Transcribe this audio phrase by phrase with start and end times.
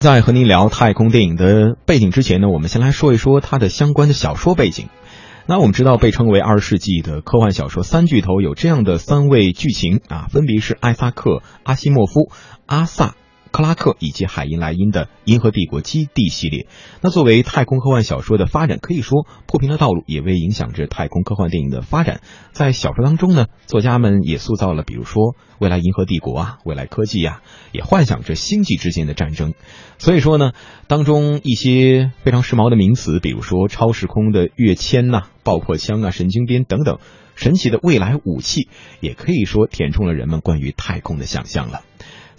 [0.00, 4.88] 在和您聊太空电影的背景之前呢，我们先来说一说它的相关的小说背景。
[5.44, 11.30] 那我们知道，被称为二十世纪的科幻小说三巨头有这样的三位剧情啊，分别是艾萨克·
[11.64, 12.32] 阿西莫夫、
[12.64, 13.14] 阿萨。
[13.52, 16.66] 克拉克以及海因莱因的《银河帝国基地》系列，
[17.00, 22.20] 那作为太空科幻小说的发展，可以说铺平了道路，也为影响着太空科幻电影的发展。
[22.52, 27.42] 在小说当中呢，作家们也塑造了，比如说未来银河帝国啊，未来科技呀，
[27.72, 29.54] 也幻想着星际之间的战争。
[29.98, 30.52] 所以说呢，
[30.86, 36.98] 当中一些非常时髦的名词，比如说超时空的跃迁呐、爆破枪啊、神经鞭等等
[37.34, 38.68] 神奇的未来武器，
[39.00, 41.82] 也可以说填充了人们关于太空的想象了。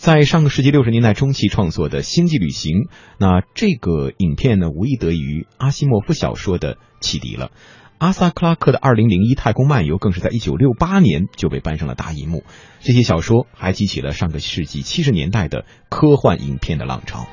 [0.02, 2.72] 在上个世纪六十年代中期创作的《星际旅行》，
[3.20, 7.52] 那这个影片呢，无疑得益于阿西莫夫小说的启迪了。
[8.00, 12.44] 阿萨克拉克的《二零零一太空漫游》更是在一九六八年就被搬上了大银幕。
[12.80, 17.28] 这些小说还激起了上个世纪七十年代的科幻影片的浪潮。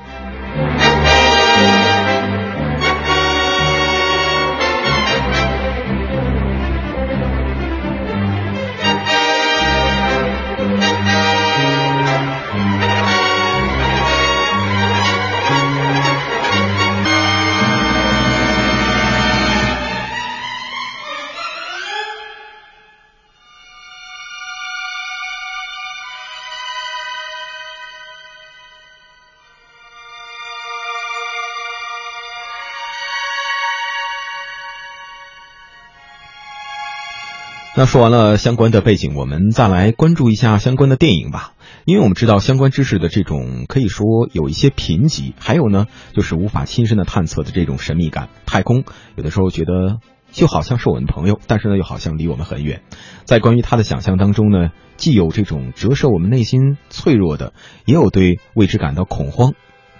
[37.79, 41.53] 那说完了相关的背景，我们再来关注一下相关的电影吧。
[41.85, 48.27] 因为我们知道相关知识的这种可以说有一些贫瘠，还有呢就是无法亲身的探测的这种神秘感。
[48.45, 48.83] 太空
[49.15, 52.81] 有的时候觉得就好像是我们的朋友，但是呢又好像离我们很远。
[53.23, 57.53] 在关于他的想象当中呢，既有这种折射我们内心脆弱的，
[57.85, 59.53] 也有对未知感到恐慌，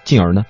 [0.04, 0.42] 进而呢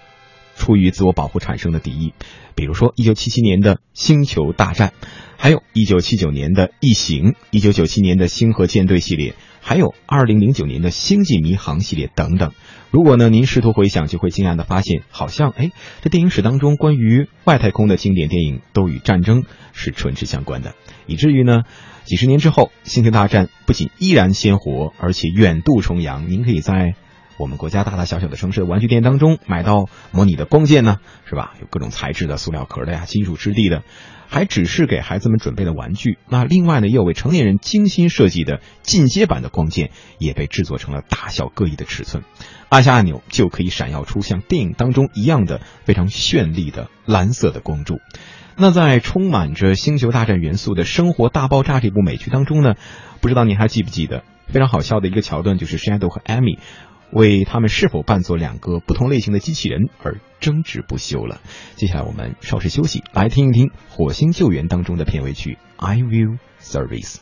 [0.55, 2.16] 出于自我保护产生的敌意。
[2.55, 4.94] 比如说一九七七年的《星球大战》。
[5.41, 12.51] 还有一九七九年的《异形》，一九九七年的《星河舰队》系列，还有二零零九年的《星际迷航》系列等等。
[12.91, 20.75] 如果呢您试图回想，就会惊讶的发现，好像哎，这电影史当中关于外太空的经典电影都与战争是唇齿相关的，
[21.07, 21.61] 以至于呢，
[22.03, 26.29] 几十年之后，《星球大战》不仅依然鲜活，而且远渡重洋。
[26.29, 26.95] 您可以在。
[27.39, 31.53] 我们国家大大小小的城市的玩具店当中买到模拟的光剑呢，是吧？
[31.61, 33.83] 有各种材质的，塑料壳的呀，金属质地的，
[34.27, 36.17] 还只是给孩子们准备的玩具。
[36.28, 42.25] 那另外呢，也有为成年人精心设计的进阶版的光剑，也被制作成了大小各异的尺寸。
[42.67, 47.99] 按下按钮就可以闪耀出像电影当中一样的非常绚丽的蓝色的光柱。
[48.57, 52.73] 那在充满着星球大战元素的生活大爆炸这部美剧当中呢，
[53.22, 56.59] 不知道您还记不记得非常好笑的一个桥段，就是 Shadow 和 Amy。
[57.12, 61.42] 为他们是否扮作两个不同类型的机器人而争执不休了。
[61.75, 67.16] 接下来我们稍事休息，来听一听《火星救援》当中的片尾曲《I Will Service》。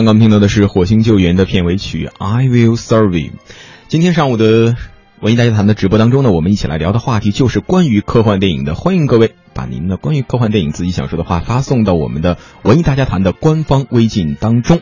[0.00, 3.32] 刚刚听到的是《火星救援》的片尾曲《I Will Serve You》。
[3.86, 4.74] 今天上午的
[5.20, 8.74] 文艺大家谈的直播当中呢，我们一起来聊的话题就是关于科幻电影的。
[8.74, 14.80] 欢迎各位把您的关于科幻电影自己想说的话发送到我们的文艺大家谈的官方微信当中。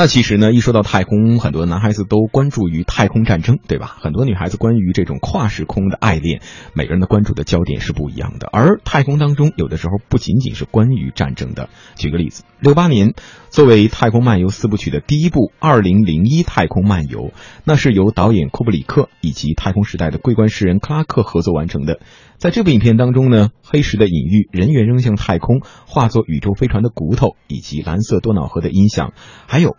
[0.00, 3.98] 那其实呢，一说到太空，很多男孩子都关注于太空战争，对吧？
[4.00, 6.40] 很多女孩子关于这种跨时空的爱恋，
[6.72, 8.48] 每个人的关注的焦点是不一样的。
[8.50, 11.68] 而太空当中，有的时候不仅仅是关于战争的。
[11.96, 13.12] 举个例子，六八年
[13.50, 17.24] 作为《太空漫游》四部曲的第一部《二零零一太空漫游》，
[17.64, 22.00] 那是由导演库布里克以及太空时代的桂冠诗人克拉克合作完成的。
[22.38, 29.12] 在这部影片当中呢，黑石的隐喻、人员扔向太空化作宇宙飞船的骨头，以及蓝色多瑙河的音响，
[29.46, 29.76] 还有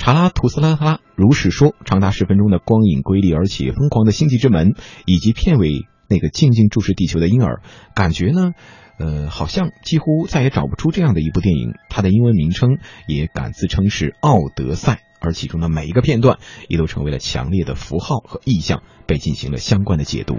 [0.00, 4.74] 查拉图斯拉特拉如是说长达十分钟的光影瑰丽而且疯狂的星际之门，
[5.04, 7.60] 以及片尾那个静静注视地球的婴儿，
[7.94, 8.52] 感觉呢，
[8.98, 11.74] 呃，好像几乎再也找不出这样的一部电影。
[11.90, 20.38] 它的英文名称也敢自称是《奥德赛》，而其中的每一个片段也都成为了强烈的符号和意象，被进行了相关的解读。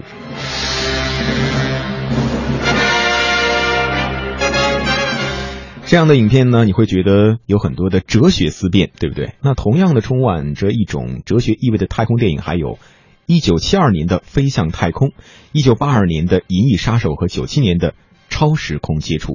[5.91, 9.33] 这样的影片呢，你会觉得有很多的哲学思辨，对不对？
[9.43, 12.79] 那同样的充满着一种哲学意味的太空电影，还有
[13.25, 15.09] 一九七二年的《飞向太空》
[15.51, 17.91] 一九八二年的《银翼杀手》和九七年的
[18.29, 19.33] 《超时空接触》。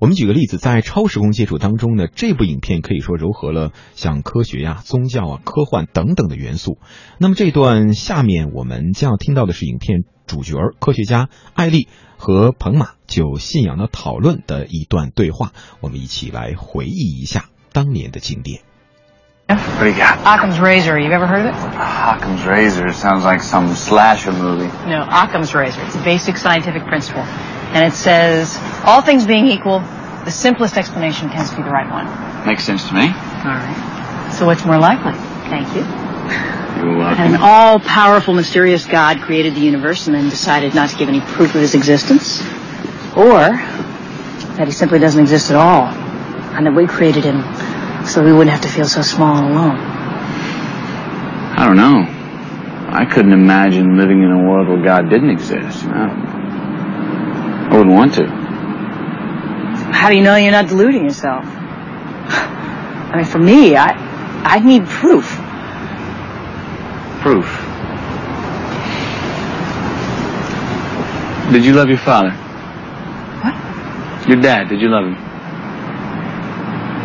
[0.00, 6.78] 我们举个例子，在《超时空接触》当中呢，这部影片可以说糅合了像科学呀、宗教啊、科幻等等的元素。
[7.20, 18.61] 那么这段下面我们将要听到的是影片主角科学家艾丽和彭马就信仰的讨论的一段对话，我们一起来回忆一下当年的经典。
[19.47, 20.23] What do you got?
[20.23, 20.97] Occam's razor.
[20.97, 21.55] You've ever heard of it?
[21.75, 24.69] Occam's razor sounds like some slasher movie.
[24.87, 25.81] No, Occam's razor.
[25.83, 27.23] It's a basic scientific principle.
[27.73, 29.79] And it says, all things being equal,
[30.23, 32.07] the simplest explanation tends to be the right one.
[32.45, 33.07] Makes sense to me.
[33.07, 34.29] All right.
[34.31, 35.13] So what's more likely?
[35.49, 36.04] Thank you.
[36.76, 41.54] An all-powerful, mysterious God created the universe and then decided not to give any proof
[41.54, 42.40] of his existence.
[43.16, 43.56] Or
[44.56, 45.86] that he simply doesn't exist at all.
[45.86, 47.42] And that we created him
[48.06, 49.76] so we wouldn't have to feel so small and alone.
[51.58, 52.04] I don't know.
[52.88, 55.84] I couldn't imagine living in a world where God didn't exist.
[55.86, 55.92] No.
[55.94, 58.26] I wouldn't want to.
[59.92, 61.44] How do you know you're not deluding yourself?
[61.46, 63.92] I mean, for me, I,
[64.44, 65.45] I need proof.
[67.26, 67.48] Proof.
[71.50, 72.30] Did you love your father?
[73.42, 74.28] What?
[74.28, 75.16] Your dad, did you love him?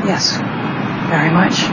[0.06, 0.38] Yes,
[1.10, 1.66] very much.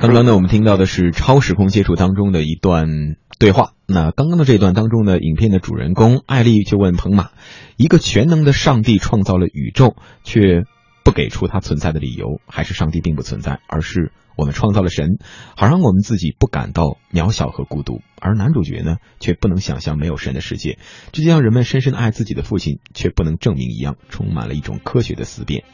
[0.00, 2.86] 刚刚呢，我们听到的是《超时空接触》当中的一段
[3.40, 3.70] 对话。
[3.88, 7.30] 那刚刚的这段当中呢，影片的主人公艾丽就问彭马
[7.76, 10.62] ：“一个全能的上帝创造了宇宙，却
[11.02, 15.18] 不给出它存在的理由，还是上帝并不存在，而是我们创造了神，
[15.56, 18.00] 好让我们自己不感到渺小和孤独？
[18.20, 20.78] 而男主角呢，却不能想象没有神的世界，
[21.12, 25.64] 这就像人们深深爱自己的父亲，却不能证明一样，充满了一种科学的思辨。”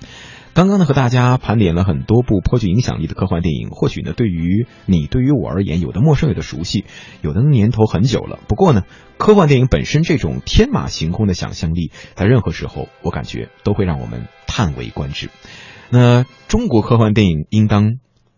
[0.53, 6.85] 刚刚呢，和大家盘点了很多部颇具影响力的科幻电影，或许呢，对于你，对于我而言，有的陌生，有的熟悉，
[7.23, 8.41] 有的年头很久了。
[8.49, 8.83] 不过呢，
[9.17, 15.31] 科幻电影本身这种天马行空的想象力，在任何时候，我感觉都会让我们叹为观止。
[15.89, 17.93] 那中国科幻电影应当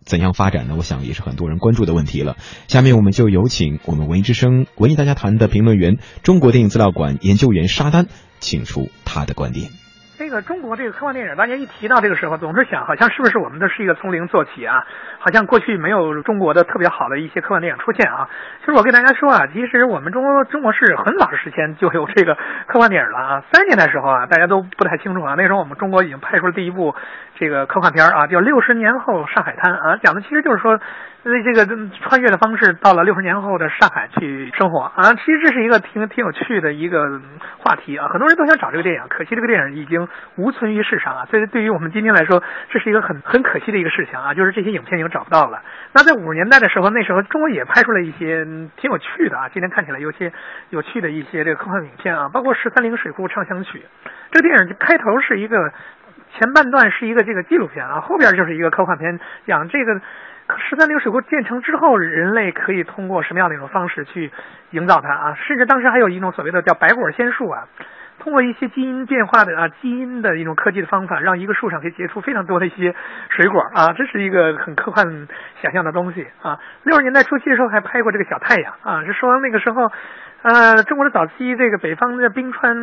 [0.05, 0.75] 怎样发展呢？
[0.77, 2.37] 我想也是很多人关注的问题了。
[2.69, 8.07] 下面我们就有请我们文艺之声文艺大家谈的评论员、中国电影资料馆研究员沙丹，
[8.41, 9.82] 请出他的观点。
[10.23, 14.87] 这个中国这个科幻电影，大家一提到这个时候，总是想，好像是不是我们的是一个从零做起啊？
[15.19, 18.29] 好像过去没有中国的特别好的一些科幻电影出现啊。
[18.61, 22.37] 其实我跟大家说啊，其实我们中国中国是很早之前就有这个
[22.69, 23.43] 科幻电影了啊。
[23.53, 26.95] 三年代时候啊，大家都不太清楚啊，那时候我们中国已经拍出了第一部
[27.35, 30.79] 这个科幻片啊，叫《六十年后上海滩》啊，讲的其实就是说。
[31.25, 31.65] 呃，这个
[32.01, 37.21] 穿越的方式到了六十年后的上海去生活啊，其实这是一个挺挺有趣的一个
[37.59, 45.63] 话题啊，很多人都想找这个电影，可惜这个电影已经无存于世上啊，所以对于我们今天来说，这是一个很很可惜的一个事情啊，就是这些影片已经找不到了。
[45.93, 48.45] 那在五十年代的时候，那时候中国也拍出了一些
[48.77, 50.33] 挺有趣的啊，今天看起来有些
[50.71, 53.79] 有趣的一些这个科幻影片啊，包括《十三陵水库畅想曲》，
[54.33, 55.73] 这个电影开头是一个
[56.37, 60.01] 前半段是一个这个纪录片啊，后边就是一个科幻片，讲这个。
[60.59, 64.31] 十三陵水库建成之后，人类可以通过什么样的一种方式去
[64.71, 65.35] 营造它啊？
[65.35, 67.69] 甚至当时还有一种所谓的叫白果仙树啊，
[68.19, 72.95] 通过一些基因变化的啊基因的一种科技的方法，让一个树上可以结出非常多的一些
[73.31, 75.29] 水果啊，这是一个很科幻
[75.63, 76.59] 想象的东西啊。
[76.83, 79.91] 六十年代初期的时候还拍过这个小太阳啊，是说那个时候。
[80.43, 82.75] 呃，中国的早期这个北方的冰川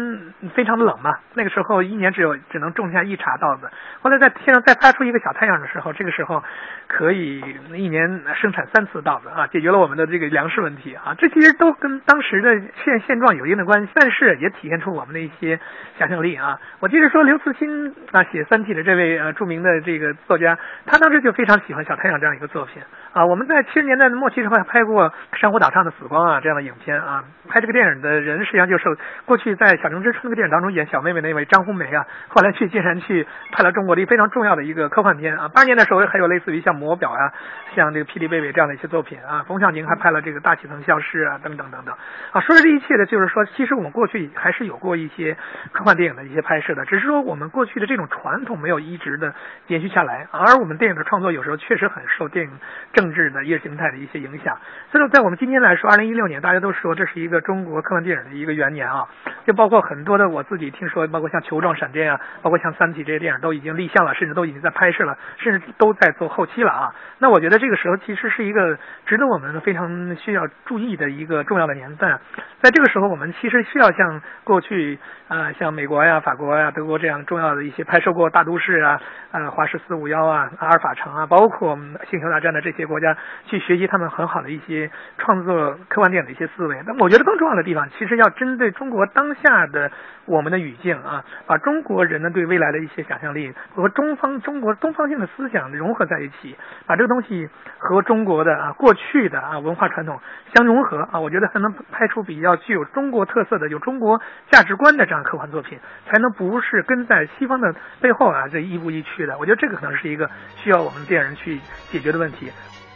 [0.55, 3.69] 非常的冷嘛，那个时候一年只有只能种下一茬稻子。
[4.01, 6.41] 后来在天上再发出一个小太阳的时候，这个时候
[6.87, 11.15] 可以一年生产三次稻子啊，解决了我们的这个粮食问题啊。
[11.17, 15.59] 这其实都跟当时的现现状有一定的关系，但是也体现出我们的一些
[15.97, 16.61] 想象力啊。
[16.79, 23.25] 我记得说刘慈欣啊写《三体》的这位呃著名的这个作家，他当时就非常喜欢小太阳这样一个作品啊。
[23.25, 27.25] 我们在七十年代的末期时候还拍过《珊瑚岛上的死光》啊这样的影片啊。
[27.49, 28.85] 拍这个电影的人实际上就是
[29.25, 35.49] 过去在《小城之春》那个电影当中演小妹妹那位张红梅啊，后来去竟然去拍了中国的一非常重要的一个科幻片啊。
[35.49, 37.33] 八十年代时候还有类似于像《魔表》啊、
[37.75, 39.43] 像这个《霹雳贝贝》这样的一些作品啊。
[39.47, 41.95] 冯小宁还拍了这个《大气层消失》啊，等等等等
[42.31, 42.39] 啊。
[42.41, 45.35] 说的这一切的就是说，其实我们过去还是有过一些
[45.71, 49.33] 科幻电影的一些拍摄的，只是说我们过去的这种传统没有一直的
[49.67, 52.51] 延续下来，而我们电影的创作有时候确实很受电影
[52.93, 54.59] 政治的意识形态的一些影响。
[54.91, 57.38] 所以说，在我们今天来说，二零一六年大家都说这是一个。
[57.41, 59.07] 中国科幻电影的一个元年啊，
[59.45, 66.93] 就包括很多的我自己听说，包括像《球状闪电》啊，包括像《三体》这些电影都已经立项了，甚至都已经在拍摄了，甚至都在做后期了啊。
[67.19, 72.19] 那我觉得这个时候其实是一个值得我们非常需要注意的一个重要的年份。
[72.61, 81.77] 在这个时候，我们其实需要像过去啊，像美国呀、法国呀、德国这样重要的一些拍摄过大都市啊、呃华氏四五幺啊、阿尔法城啊，包括
[82.09, 83.15] 星球大战的这些国家
[83.45, 86.81] 去学习他们很好的一些创作科幻电影的一些思维。
[86.85, 89.91] 那么我觉得更重要的地方，其实要针对中国当下的
[90.25, 96.57] 我们的语境啊，把中国人呢对未来的一些想象力和中方中国东方性的思想融合在一起，
[96.87, 100.19] 把这个东西和中国的啊过去的啊文化传统
[100.55, 104.19] 相融合啊，我觉得才能拍出比较具有中国特色的、有中国
[104.49, 109.37] 价值观的这样科幻作品，才能不是跟在西方的背后啊这亦步亦趋的。
[109.37, 111.59] 我觉得这个可能是一个需要我们电影人去
[111.91, 112.51] 解决的问题。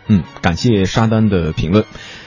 [0.07, 1.85] 嗯，感谢沙丹的评论。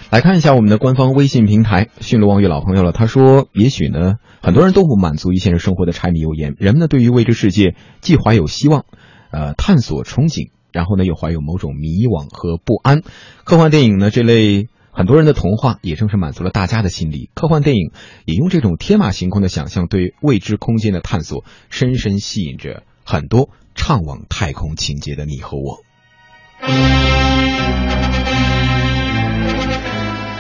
[0.09, 2.93] 来看一下我们的官方微信平台，驯鹿望月老朋友了。
[2.93, 8.87] 他说：“也许呢，很多人都不满足于现实生活的柴米油盐，人们呢对于未知世界既怀有希望，
[9.33, 13.03] 呃，探索憧憬，然后呢又怀有某种迷惘和不安。
[13.45, 17.31] 科幻电影呢这类很多人的童话，也正是满足了大家的心理。
[17.35, 17.91] 科幻电影
[18.25, 25.83] 也用这种天马行空的想象对未知空间的探索，深深吸引着很多畅往太空情节的你和我。”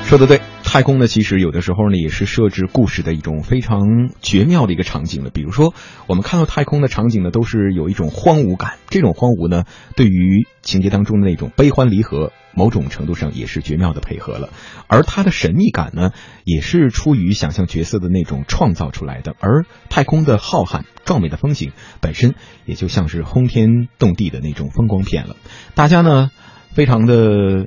[0.06, 5.30] 说的对，太空呢，其实有的时候呢，也是设置故事的一种非常绝妙的一个场景了。
[5.30, 5.74] 比如说，
[6.06, 8.74] 我们看到太空的场景呢，都是有一种荒芜感。
[8.88, 9.64] 这种荒芜呢，
[9.96, 14.50] 对于情节当中的那种悲欢离合，某种程度上也是绝妙的配合了。
[14.86, 16.12] 而它的神秘感呢，
[16.44, 19.34] 也是出于想象角色的那种创造出来的。
[19.40, 25.34] 而太空的浩瀚壮美的风景本身，也就像是轰天动地的那种风光片了。
[25.74, 26.30] 大家呢，
[26.74, 27.66] 非常的。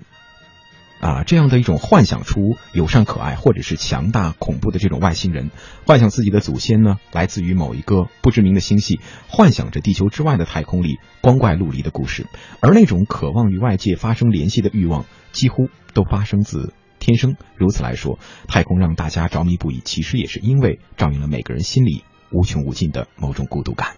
[1.00, 5.50] 啊，这样的一种幻想出友善可爱或者是强大恐怖的这种外星人，
[5.88, 12.28] 幻想自己的祖先呢来自于某一个不知名的星系，幻想着地球之外的太空里光怪陆离的故事，
[12.60, 17.38] 而那种渴望与外界发生联系的欲望，几乎都发生自天生。
[17.56, 23.88] 如此来说，太空让大家着迷不已，其实也是因为照应了每个人心里无穷无尽的某种孤独感。